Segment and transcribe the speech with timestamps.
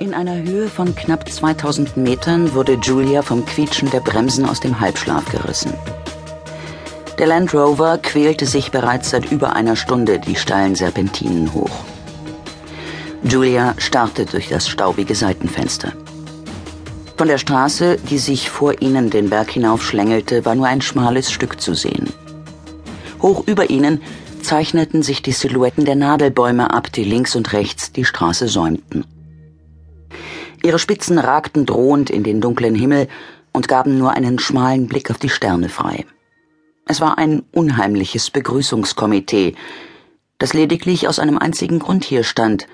[0.00, 4.78] In einer Höhe von knapp 2000 Metern wurde Julia vom Quietschen der Bremsen aus dem
[4.78, 5.72] Halbschlaf gerissen.
[7.18, 11.84] Der Land Rover quälte sich bereits seit über einer Stunde die steilen Serpentinen hoch.
[13.24, 15.92] Julia starrte durch das staubige Seitenfenster.
[17.16, 21.32] Von der Straße, die sich vor ihnen den Berg hinauf schlängelte, war nur ein schmales
[21.32, 22.12] Stück zu sehen.
[23.20, 24.00] Hoch über ihnen
[24.42, 29.04] zeichneten sich die Silhouetten der Nadelbäume ab, die links und rechts die Straße säumten.
[30.68, 33.08] Ihre Spitzen ragten drohend in den dunklen Himmel
[33.52, 36.04] und gaben nur einen schmalen Blick auf die Sterne frei.
[36.84, 39.54] Es war ein unheimliches Begrüßungskomitee,
[40.36, 42.66] das lediglich aus einem einzigen Grund hier stand,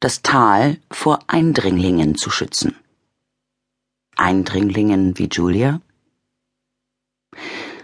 [0.00, 2.74] das Tal vor Eindringlingen zu schützen.
[4.16, 5.82] Eindringlingen wie Julia?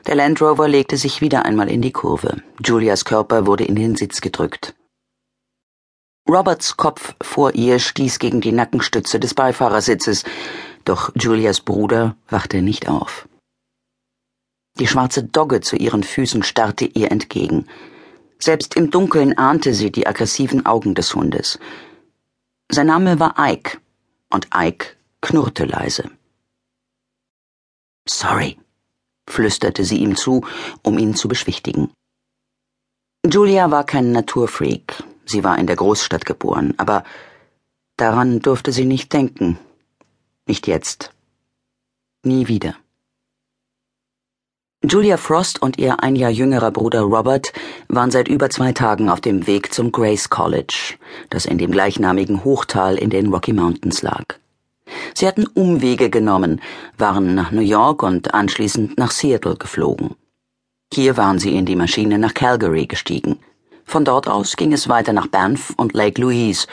[0.07, 2.43] Der Land Rover legte sich wieder einmal in die Kurve.
[2.65, 4.75] Julias Körper wurde in den Sitz gedrückt.
[6.31, 10.23] Roberts Kopf vor ihr stieß gegen die Nackenstütze des Beifahrersitzes,
[10.85, 13.29] doch Julias Bruder wachte nicht auf.
[14.79, 17.67] Die schwarze Dogge zu ihren Füßen starrte ihr entgegen.
[18.39, 21.59] Selbst im Dunkeln ahnte sie die aggressiven Augen des Hundes.
[22.71, 23.79] Sein Name war Ike,
[24.33, 26.11] und Ike knurrte leise.
[28.09, 28.57] Sorry,
[29.29, 30.47] flüsterte sie ihm zu,
[30.85, 31.91] um ihn zu beschwichtigen.
[33.27, 37.05] Julia war kein Naturfreak, Sie war in der Großstadt geboren, aber
[37.97, 39.61] daran durfte sie nicht denken.
[40.45, 41.13] Nicht jetzt.
[42.25, 42.75] Nie wieder.
[44.83, 47.53] Julia Frost und ihr ein Jahr jüngerer Bruder Robert
[47.87, 50.95] waren seit über zwei Tagen auf dem Weg zum Grace College,
[51.29, 54.25] das in dem gleichnamigen Hochtal in den Rocky Mountains lag.
[55.15, 56.61] Sie hatten Umwege genommen,
[56.99, 60.17] waren nach New York und anschließend nach Seattle geflogen.
[60.93, 63.39] Hier waren sie in die Maschine nach Calgary gestiegen.
[63.91, 66.69] Von dort aus ging es weiter nach Banff und Lake Louise,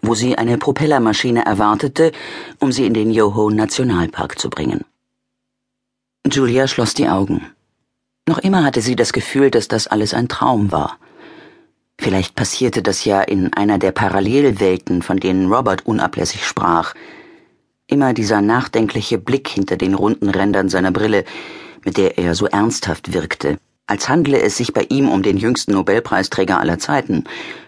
[0.00, 2.12] wo sie eine Propellermaschine erwartete,
[2.60, 4.82] um sie in den Yoho Nationalpark zu bringen.
[6.26, 7.44] Julia schloss die Augen.
[8.26, 10.96] Noch immer hatte sie das Gefühl, dass das alles ein Traum war.
[11.98, 16.94] Vielleicht passierte das ja in einer der Parallelwelten, von denen Robert unablässig sprach.
[17.86, 21.26] Immer dieser nachdenkliche Blick hinter den runden Rändern seiner Brille,
[21.84, 25.72] mit der er so ernsthaft wirkte als handle es sich bei ihm um den jüngsten
[25.72, 27.24] Nobelpreisträger aller Zeiten,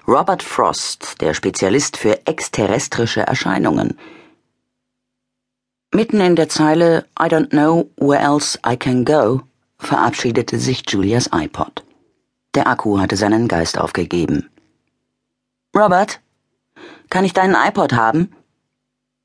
[0.06, 3.98] Robert Frost, der Spezialist für exterrestrische Erscheinungen.
[5.92, 9.42] Mitten in der Zeile I don't know where else I can go
[9.78, 11.84] verabschiedete sich Julias iPod.
[12.54, 14.48] Der Akku hatte seinen Geist aufgegeben.
[15.76, 16.20] Robert,
[17.10, 18.32] kann ich deinen iPod haben?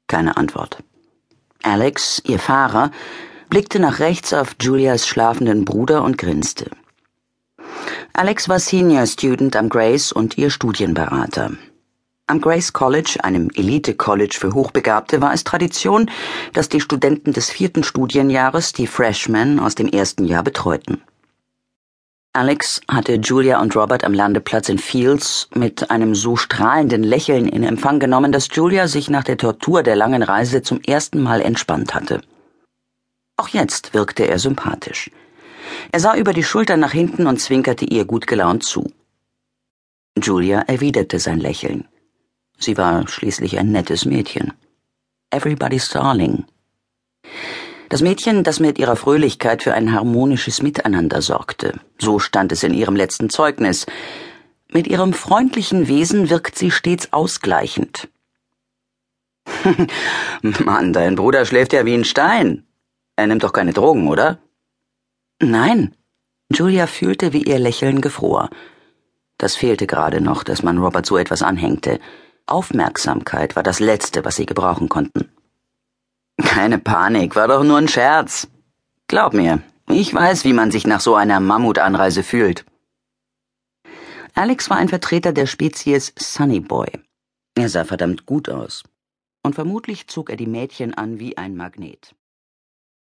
[0.07, 0.83] Keine Antwort.
[1.63, 2.91] Alex, ihr Fahrer,
[3.50, 6.70] blickte nach rechts auf Julias schlafenden Bruder und grinste.
[8.14, 11.52] Alex war Senior Student am Grace und ihr Studienberater.
[12.28, 16.12] Am Grace College, einem Elite-College für Hochbegabte, war es Tradition,
[16.54, 21.02] dass die Studenten des vierten Studienjahres die Freshmen aus dem ersten Jahr betreuten.
[22.34, 27.64] Alex hatte Julia und Robert am Landeplatz in Fields mit einem so strahlenden Lächeln in
[27.64, 31.96] Empfang genommen, dass Julia sich nach der Tortur der langen Reise zum ersten Mal entspannt
[31.96, 32.22] hatte.
[33.39, 35.09] Auch jetzt wirkte er sympathisch.
[35.94, 38.91] Er sah über die Schulter nach hinten und zwinkerte ihr gut gelaunt zu.
[40.22, 41.88] Julia erwiderte sein Lächeln.
[42.57, 44.51] Sie war schließlich ein nettes Mädchen.
[45.29, 46.44] Everybody's Darling.
[47.88, 51.79] Das Mädchen, das mit ihrer Fröhlichkeit für ein harmonisches Miteinander sorgte.
[51.97, 53.85] So stand es in ihrem letzten Zeugnis.
[54.69, 58.09] Mit ihrem freundlichen Wesen wirkt sie stets ausgleichend.
[60.41, 62.66] Mann, dein Bruder schläft ja wie ein Stein,
[63.19, 64.40] er nimmt doch keine Drogen, oder?
[65.41, 65.96] Nein.
[66.52, 68.50] Julia fühlte, wie ihr Lächeln gefror.
[69.38, 72.00] Das fehlte gerade noch, dass man Robert so etwas anhängte.
[72.46, 75.31] Aufmerksamkeit war das Letzte, was sie gebrauchen konnten.
[76.44, 78.47] Keine Panik, war doch nur ein Scherz.
[79.07, 82.66] Glaub mir, ich weiß, wie man sich nach so einer Mammutanreise fühlt.
[84.34, 86.88] Alex war ein Vertreter der Spezies Sunny Boy.
[87.56, 88.84] Er sah verdammt gut aus.
[89.44, 92.16] Und vermutlich zog er die Mädchen an wie ein Magnet.